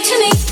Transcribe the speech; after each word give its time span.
to 0.00 0.18
me. 0.18 0.43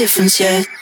Difference 0.00 0.40
yet. 0.40 0.79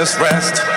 let 0.00 0.08
us 0.08 0.18
rest. 0.18 0.69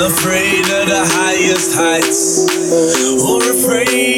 Afraid 0.00 0.60
of 0.60 0.88
the 0.88 1.04
highest 1.04 1.74
heights 1.76 2.46
or 3.22 3.38
afraid. 3.38 4.09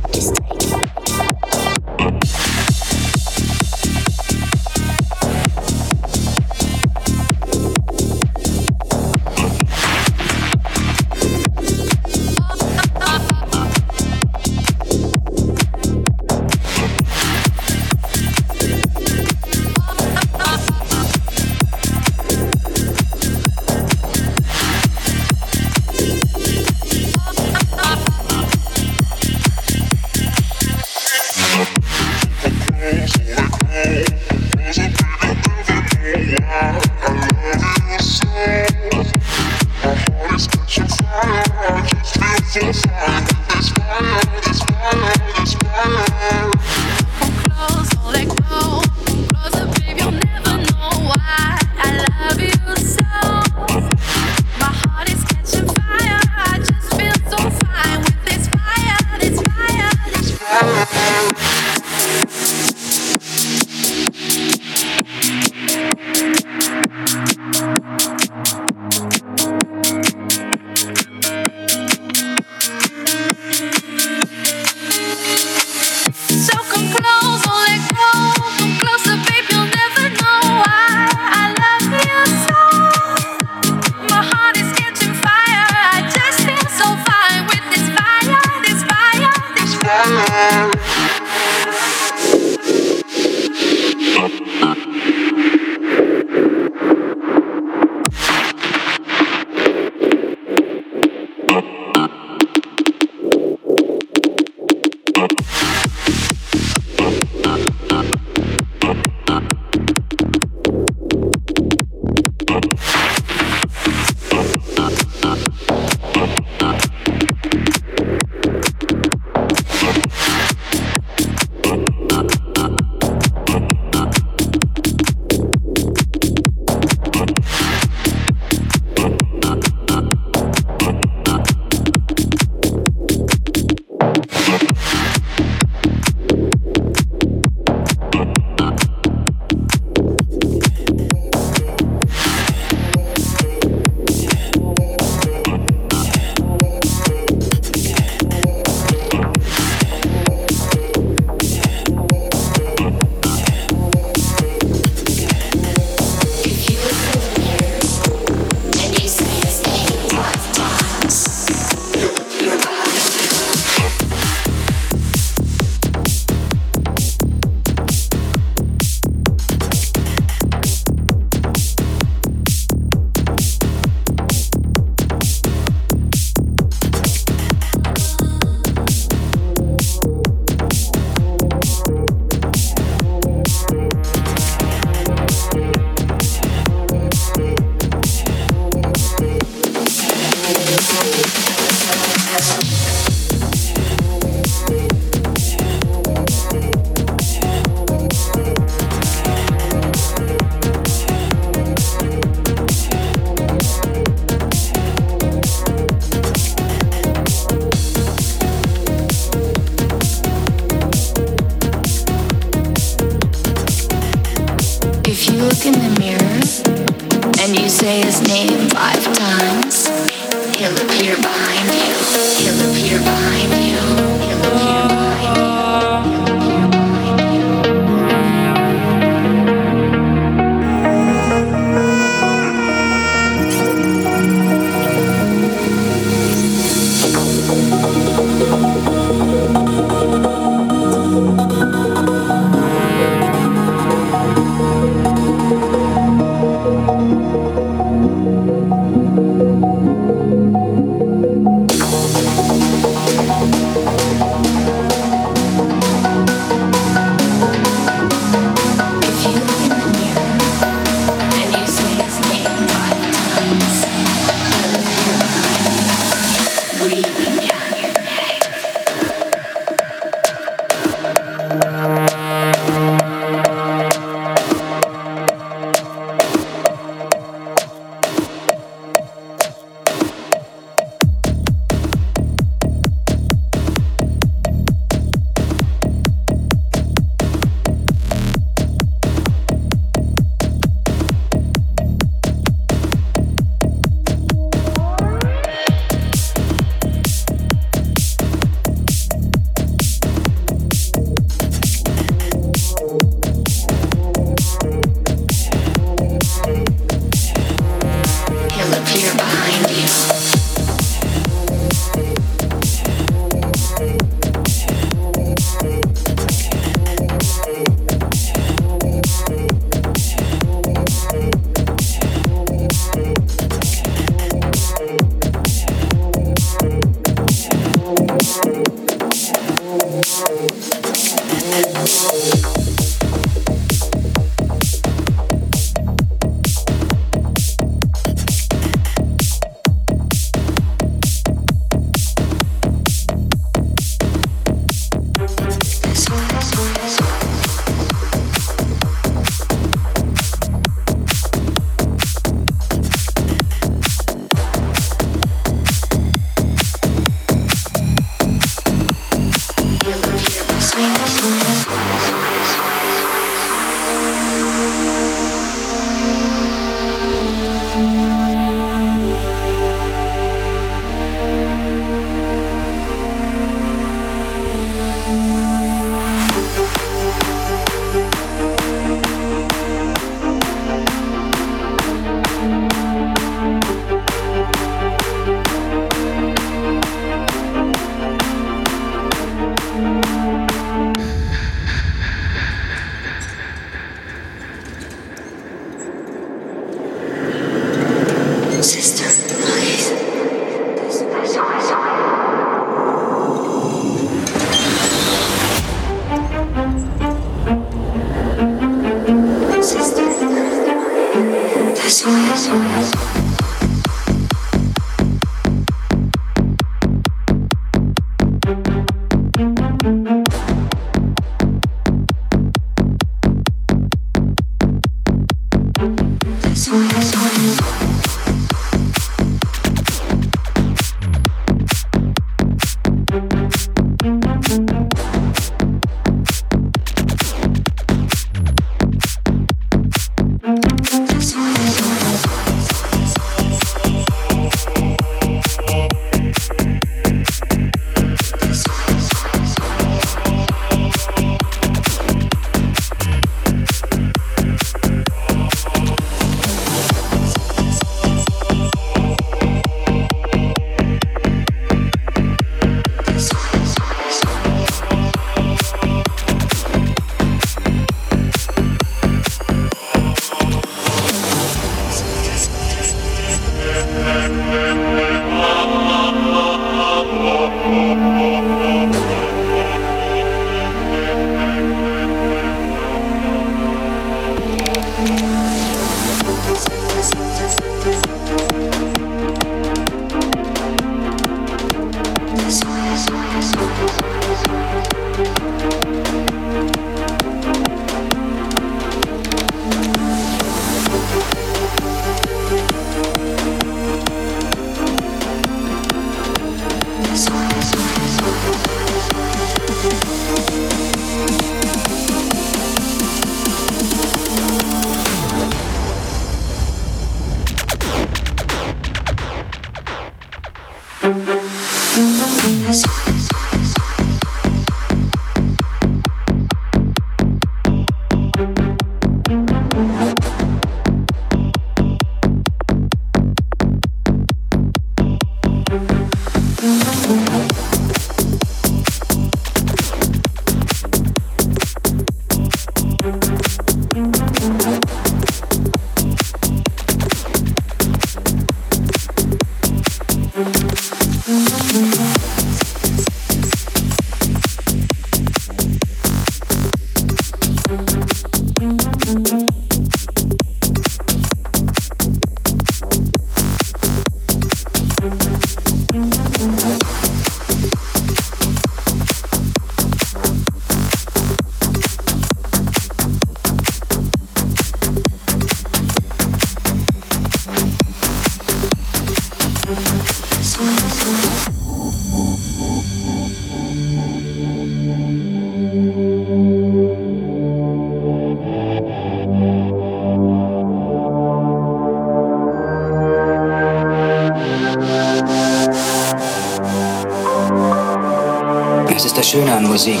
Musik. 599.76 600.00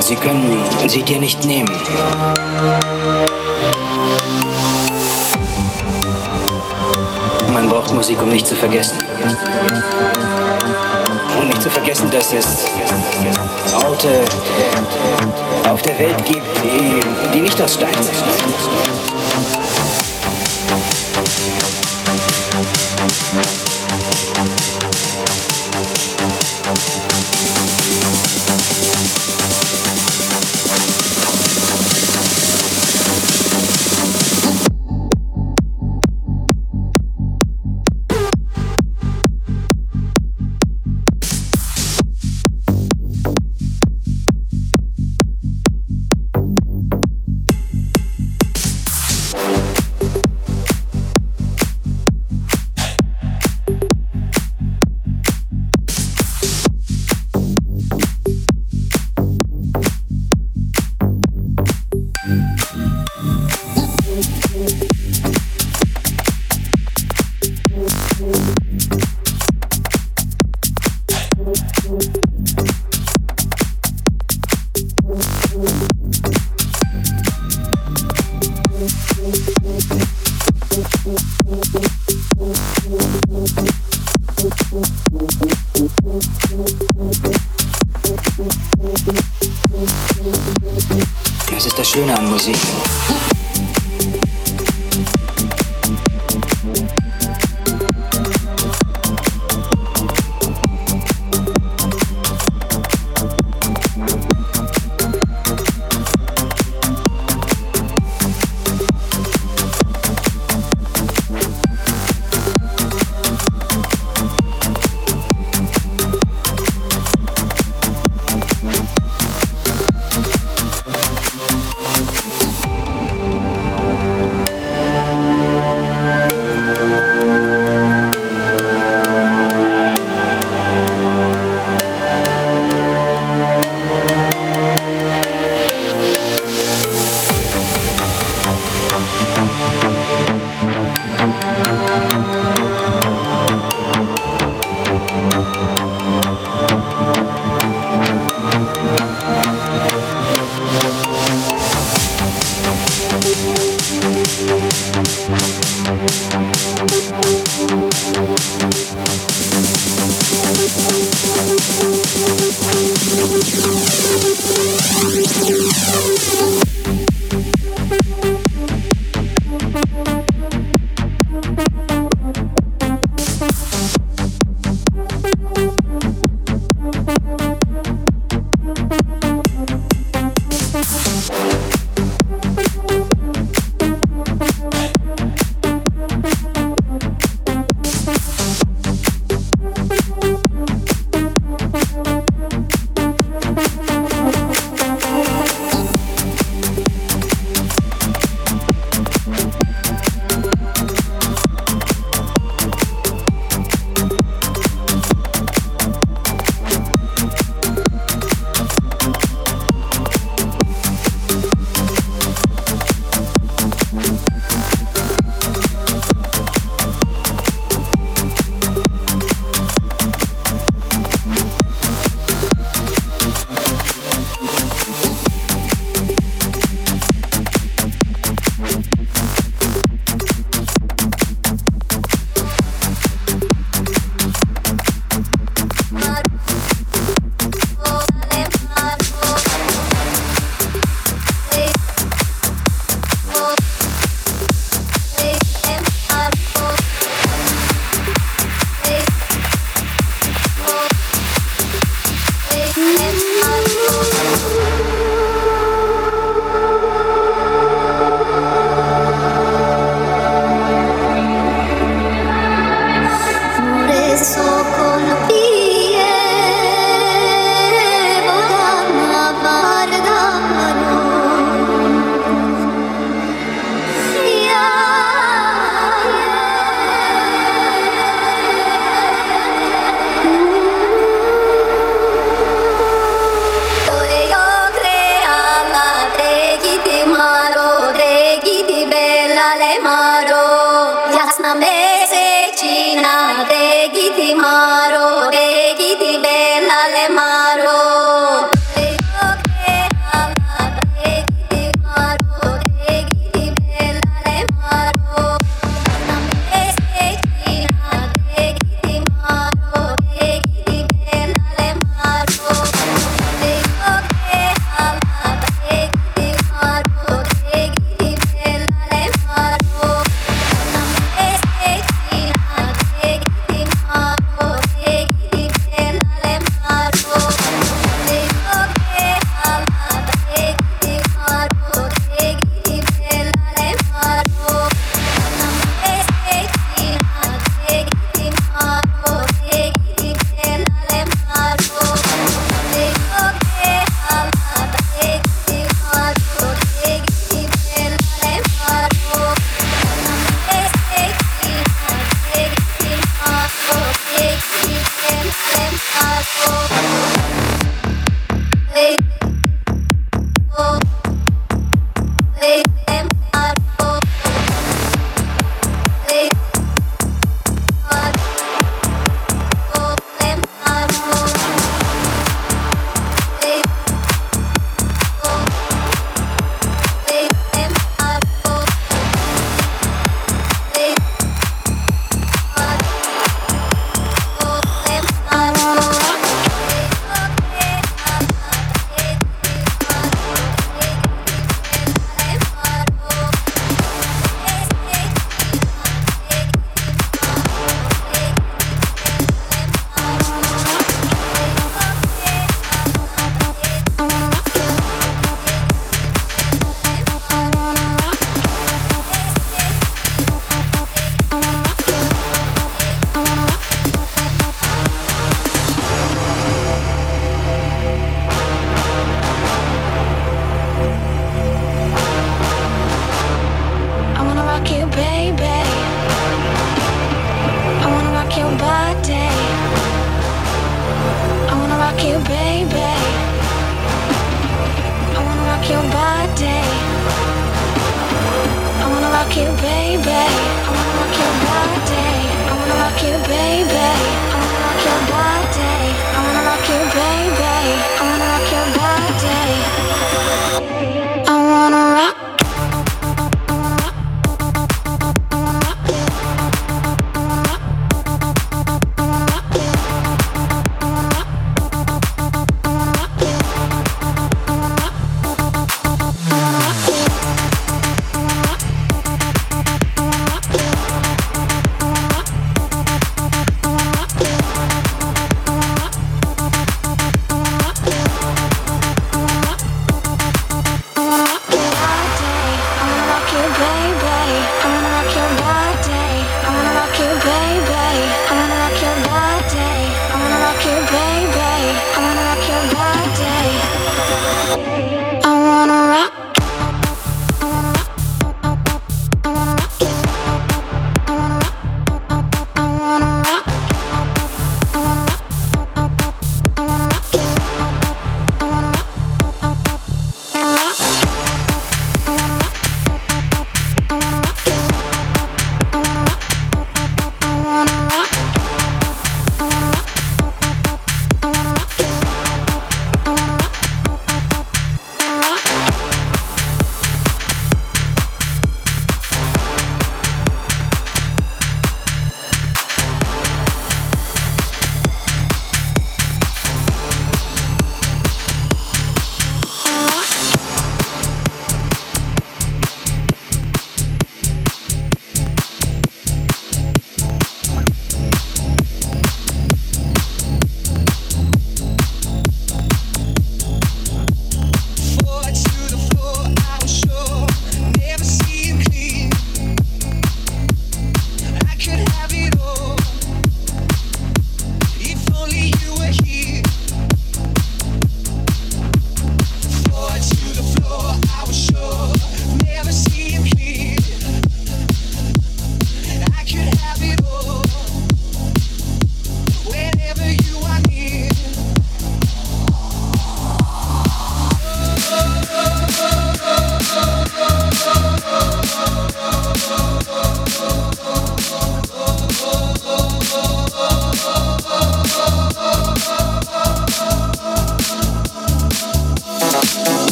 Sie 0.00 0.16
können 0.16 0.64
sie 0.88 1.02
dir 1.02 1.18
nicht 1.18 1.44
nehmen. 1.44 1.70
Man 7.52 7.68
braucht 7.68 7.92
Musik, 7.92 8.22
um 8.22 8.30
nicht 8.30 8.46
zu 8.46 8.56
vergessen. 8.56 8.96
Und 11.38 11.48
nicht 11.48 11.60
zu 11.60 11.68
vergessen, 11.68 12.10
dass 12.10 12.32
es 12.32 12.64
Orte 13.86 14.24
auf 15.70 15.82
der 15.82 15.98
Welt 15.98 16.24
gibt, 16.24 16.46
die, 16.64 17.00
die 17.34 17.40
nicht 17.42 17.60
aus 17.60 17.74
Stein 17.74 17.92
sind. 18.00 19.01